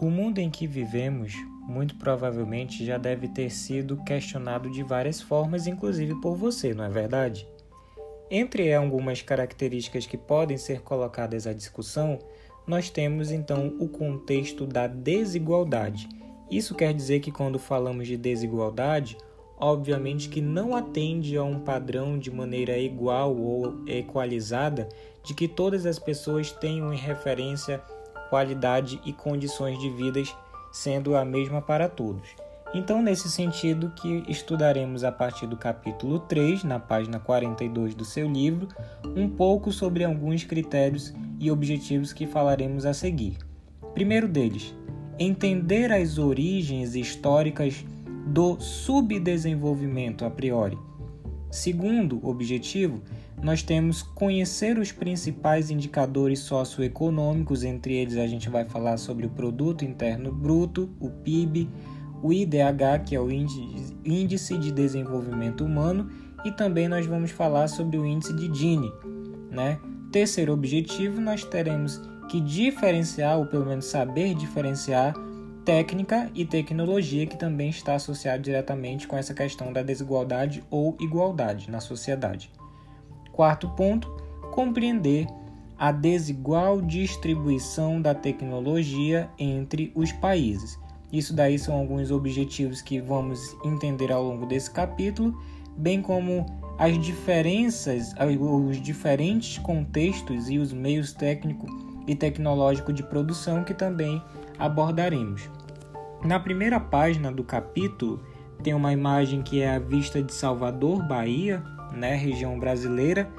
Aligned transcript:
O 0.00 0.10
mundo 0.10 0.38
em 0.38 0.48
que 0.48 0.64
vivemos, 0.64 1.34
muito 1.66 1.96
provavelmente, 1.96 2.86
já 2.86 2.96
deve 2.96 3.26
ter 3.26 3.50
sido 3.50 3.96
questionado 4.04 4.70
de 4.70 4.84
várias 4.84 5.20
formas, 5.20 5.66
inclusive 5.66 6.14
por 6.20 6.36
você, 6.36 6.72
não 6.72 6.84
é 6.84 6.88
verdade? 6.88 7.48
Entre 8.30 8.72
algumas 8.72 9.22
características 9.22 10.06
que 10.06 10.16
podem 10.16 10.56
ser 10.56 10.82
colocadas 10.82 11.48
à 11.48 11.52
discussão, 11.52 12.16
nós 12.64 12.90
temos 12.90 13.32
então 13.32 13.74
o 13.80 13.88
contexto 13.88 14.64
da 14.66 14.86
desigualdade. 14.86 16.08
Isso 16.48 16.76
quer 16.76 16.94
dizer 16.94 17.18
que 17.18 17.32
quando 17.32 17.58
falamos 17.58 18.06
de 18.06 18.16
desigualdade, 18.16 19.18
obviamente 19.58 20.28
que 20.28 20.40
não 20.40 20.76
atende 20.76 21.36
a 21.36 21.42
um 21.42 21.58
padrão 21.58 22.16
de 22.16 22.30
maneira 22.30 22.78
igual 22.78 23.36
ou 23.36 23.84
equalizada 23.88 24.88
de 25.24 25.34
que 25.34 25.48
todas 25.48 25.86
as 25.86 25.98
pessoas 25.98 26.52
tenham 26.52 26.94
em 26.94 26.96
referência 26.96 27.82
qualidade 28.28 29.00
e 29.04 29.12
condições 29.12 29.78
de 29.78 29.90
vida 29.90 30.22
sendo 30.72 31.16
a 31.16 31.24
mesma 31.24 31.60
para 31.60 31.88
todos. 31.88 32.28
Então, 32.74 33.00
nesse 33.00 33.30
sentido 33.30 33.90
que 33.96 34.22
estudaremos 34.28 35.02
a 35.02 35.10
partir 35.10 35.46
do 35.46 35.56
capítulo 35.56 36.18
3, 36.20 36.64
na 36.64 36.78
página 36.78 37.18
42 37.18 37.94
do 37.94 38.04
seu 38.04 38.30
livro, 38.30 38.68
um 39.16 39.28
pouco 39.28 39.72
sobre 39.72 40.04
alguns 40.04 40.44
critérios 40.44 41.14
e 41.40 41.50
objetivos 41.50 42.12
que 42.12 42.26
falaremos 42.26 42.84
a 42.84 42.92
seguir. 42.92 43.38
Primeiro 43.94 44.28
deles, 44.28 44.74
entender 45.18 45.90
as 45.90 46.18
origens 46.18 46.94
históricas 46.94 47.84
do 48.26 48.60
subdesenvolvimento 48.60 50.26
a 50.26 50.30
priori. 50.30 50.78
Segundo 51.50 52.20
objetivo, 52.26 53.02
nós 53.42 53.62
temos 53.62 54.02
conhecer 54.02 54.78
os 54.78 54.92
principais 54.92 55.70
indicadores 55.70 56.40
socioeconômicos, 56.40 57.64
entre 57.64 57.94
eles 57.94 58.16
a 58.16 58.26
gente 58.26 58.50
vai 58.50 58.64
falar 58.64 58.98
sobre 58.98 59.26
o 59.26 59.30
produto 59.30 59.84
interno 59.84 60.30
bruto, 60.30 60.90
o 61.00 61.08
PIB, 61.08 61.68
o 62.22 62.32
IDH, 62.32 63.04
que 63.06 63.14
é 63.14 63.20
o 63.20 63.30
Índice 63.30 64.58
de 64.58 64.72
Desenvolvimento 64.72 65.64
Humano, 65.64 66.10
e 66.44 66.52
também 66.52 66.88
nós 66.88 67.06
vamos 67.06 67.30
falar 67.30 67.68
sobre 67.68 67.96
o 67.96 68.04
índice 68.04 68.34
de 68.34 68.52
Gini. 68.52 68.92
Né? 69.50 69.78
Terceiro 70.12 70.52
objetivo, 70.52 71.20
nós 71.20 71.44
teremos 71.44 72.00
que 72.28 72.40
diferenciar, 72.40 73.38
ou 73.38 73.46
pelo 73.46 73.66
menos 73.66 73.86
saber 73.86 74.34
diferenciar, 74.34 75.14
técnica 75.68 76.30
e 76.34 76.46
tecnologia, 76.46 77.26
que 77.26 77.36
também 77.36 77.68
está 77.68 77.94
associado 77.94 78.42
diretamente 78.42 79.06
com 79.06 79.18
essa 79.18 79.34
questão 79.34 79.70
da 79.70 79.82
desigualdade 79.82 80.64
ou 80.70 80.96
igualdade 80.98 81.70
na 81.70 81.78
sociedade. 81.78 82.50
Quarto 83.30 83.68
ponto, 83.76 84.08
compreender 84.50 85.26
a 85.78 85.92
desigual 85.92 86.80
distribuição 86.80 88.00
da 88.00 88.14
tecnologia 88.14 89.28
entre 89.38 89.92
os 89.94 90.10
países. 90.10 90.80
Isso 91.12 91.34
daí 91.34 91.58
são 91.58 91.74
alguns 91.74 92.10
objetivos 92.10 92.80
que 92.80 92.98
vamos 92.98 93.54
entender 93.62 94.10
ao 94.10 94.24
longo 94.24 94.46
desse 94.46 94.70
capítulo, 94.70 95.38
bem 95.76 96.00
como 96.00 96.46
as 96.78 96.98
diferenças, 96.98 98.14
os 98.40 98.80
diferentes 98.80 99.58
contextos 99.58 100.48
e 100.48 100.56
os 100.56 100.72
meios 100.72 101.12
técnico 101.12 101.66
e 102.06 102.14
tecnológico 102.14 102.90
de 102.90 103.02
produção 103.02 103.62
que 103.64 103.74
também 103.74 104.22
abordaremos. 104.58 105.57
Na 106.24 106.40
primeira 106.40 106.80
página 106.80 107.30
do 107.30 107.44
capítulo 107.44 108.20
tem 108.62 108.74
uma 108.74 108.92
imagem 108.92 109.40
que 109.42 109.60
é 109.60 109.76
a 109.76 109.78
vista 109.78 110.22
de 110.22 110.34
Salvador, 110.34 111.06
Bahia, 111.06 111.62
né, 111.92 112.14
região 112.16 112.58
brasileira 112.58 113.30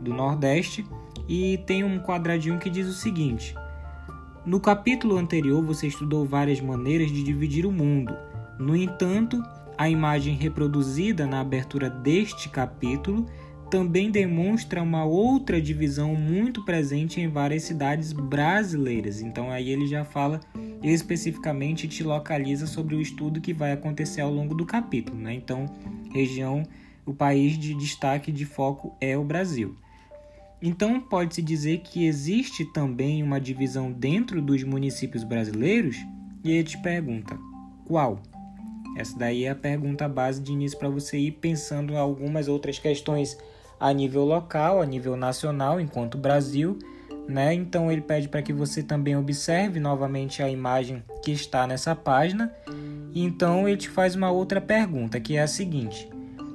do 0.00 0.14
Nordeste, 0.14 0.86
e 1.28 1.58
tem 1.66 1.82
um 1.82 1.98
quadradinho 1.98 2.58
que 2.58 2.70
diz 2.70 2.86
o 2.86 2.92
seguinte: 2.92 3.54
no 4.46 4.60
capítulo 4.60 5.18
anterior, 5.18 5.62
você 5.62 5.88
estudou 5.88 6.24
várias 6.24 6.60
maneiras 6.60 7.10
de 7.10 7.22
dividir 7.22 7.66
o 7.66 7.72
mundo. 7.72 8.16
No 8.58 8.74
entanto, 8.74 9.42
a 9.76 9.90
imagem 9.90 10.34
reproduzida 10.34 11.26
na 11.26 11.40
abertura 11.40 11.90
deste 11.90 12.48
capítulo 12.48 13.26
também 13.70 14.10
demonstra 14.10 14.82
uma 14.82 15.04
outra 15.04 15.60
divisão 15.60 16.14
muito 16.14 16.64
presente 16.64 17.20
em 17.20 17.28
várias 17.28 17.64
cidades 17.64 18.12
brasileiras. 18.12 19.20
Então 19.20 19.50
aí 19.50 19.68
ele 19.68 19.86
já 19.86 20.04
fala 20.04 20.40
especificamente 20.82 21.88
te 21.88 22.02
localiza 22.02 22.66
sobre 22.66 22.94
o 22.94 23.00
estudo 23.00 23.40
que 23.40 23.52
vai 23.52 23.72
acontecer 23.72 24.20
ao 24.20 24.32
longo 24.32 24.54
do 24.54 24.64
capítulo, 24.64 25.18
né? 25.18 25.34
Então, 25.34 25.66
região, 26.12 26.62
o 27.04 27.12
país 27.12 27.58
de 27.58 27.74
destaque 27.74 28.30
de 28.30 28.44
foco 28.44 28.96
é 29.00 29.16
o 29.16 29.24
Brasil. 29.24 29.76
Então, 30.60 31.00
pode-se 31.00 31.40
dizer 31.40 31.78
que 31.78 32.06
existe 32.06 32.64
também 32.72 33.22
uma 33.22 33.40
divisão 33.40 33.92
dentro 33.92 34.42
dos 34.42 34.64
municípios 34.64 35.22
brasileiros? 35.22 35.96
E 36.44 36.50
ele 36.50 36.64
te 36.64 36.78
pergunta: 36.78 37.38
qual? 37.86 38.20
Essa 38.96 39.16
daí 39.16 39.44
é 39.44 39.50
a 39.50 39.54
pergunta 39.54 40.08
base 40.08 40.42
de 40.42 40.52
início 40.52 40.76
para 40.76 40.88
você 40.88 41.18
ir 41.18 41.32
pensando 41.32 41.92
em 41.92 41.96
algumas 41.96 42.48
outras 42.48 42.78
questões 42.78 43.38
a 43.78 43.92
nível 43.92 44.24
local, 44.24 44.82
a 44.82 44.86
nível 44.86 45.16
nacional, 45.16 45.80
enquanto 45.80 46.18
Brasil, 46.18 46.76
né? 47.28 47.52
Então 47.52 47.92
ele 47.92 48.00
pede 48.00 48.28
para 48.28 48.40
que 48.40 48.52
você 48.52 48.82
também 48.82 49.14
observe 49.14 49.78
novamente 49.78 50.42
a 50.42 50.48
imagem 50.48 51.04
que 51.22 51.30
está 51.30 51.66
nessa 51.66 51.94
página. 51.94 52.50
Então 53.14 53.68
ele 53.68 53.76
te 53.76 53.90
faz 53.90 54.14
uma 54.14 54.30
outra 54.30 54.60
pergunta, 54.60 55.20
que 55.20 55.36
é 55.36 55.42
a 55.42 55.46
seguinte: 55.46 56.08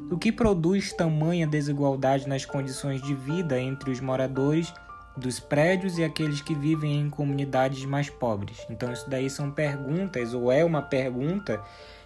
o 0.09 0.17
que 0.17 0.31
produz 0.31 0.91
tamanha 0.91 1.45
desigualdade 1.45 2.27
nas 2.27 2.43
condições 2.43 3.01
de 3.01 3.13
vida 3.13 3.59
entre 3.59 3.91
os 3.91 3.99
moradores 3.99 4.73
dos 5.15 5.39
prédios 5.39 5.99
e 5.99 6.03
aqueles 6.03 6.41
que 6.41 6.55
vivem 6.55 7.01
em 7.01 7.09
comunidades 7.09 7.85
mais 7.85 8.09
pobres. 8.09 8.65
Então, 8.67 8.91
isso 8.91 9.07
daí 9.07 9.29
são 9.29 9.51
perguntas, 9.51 10.33
ou 10.33 10.51
é 10.51 10.65
uma 10.65 10.81
pergunta 10.81 11.61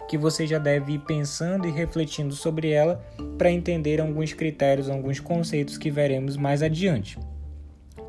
que 0.08 0.18
você 0.18 0.46
já 0.46 0.58
deve 0.58 0.92
ir 0.92 0.98
pensando 1.00 1.66
e 1.66 1.70
refletindo 1.70 2.34
sobre 2.34 2.70
ela 2.70 3.02
para 3.38 3.50
entender 3.50 4.00
alguns 4.00 4.32
critérios, 4.32 4.90
alguns 4.90 5.20
conceitos 5.20 5.78
que 5.78 5.90
veremos 5.90 6.36
mais 6.36 6.62
adiante. 6.62 7.18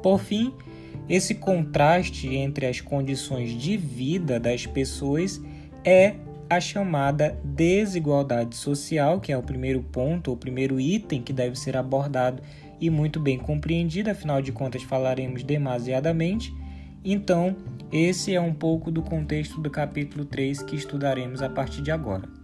Por 0.01 0.19
fim, 0.19 0.53
esse 1.07 1.35
contraste 1.35 2.27
entre 2.35 2.65
as 2.65 2.81
condições 2.81 3.51
de 3.51 3.75
vida 3.77 4.39
das 4.39 4.65
pessoas 4.65 5.41
é 5.83 6.15
a 6.49 6.59
chamada 6.59 7.39
desigualdade 7.43 8.55
social, 8.55 9.19
que 9.19 9.31
é 9.31 9.37
o 9.37 9.43
primeiro 9.43 9.83
ponto, 9.83 10.31
o 10.31 10.37
primeiro 10.37 10.79
item 10.79 11.21
que 11.21 11.31
deve 11.31 11.57
ser 11.57 11.77
abordado 11.77 12.41
e 12.81 12.89
muito 12.89 13.19
bem 13.19 13.37
compreendido, 13.37 14.09
afinal 14.09 14.41
de 14.41 14.51
contas 14.51 14.81
falaremos 14.81 15.43
demasiadamente. 15.43 16.53
Então, 17.03 17.55
esse 17.91 18.33
é 18.33 18.41
um 18.41 18.53
pouco 18.53 18.91
do 18.91 19.01
contexto 19.01 19.61
do 19.61 19.69
capítulo 19.69 20.25
3 20.25 20.63
que 20.63 20.75
estudaremos 20.75 21.41
a 21.41 21.49
partir 21.49 21.81
de 21.81 21.91
agora. 21.91 22.38